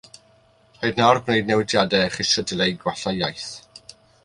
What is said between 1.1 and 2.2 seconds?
wneud newidiadau a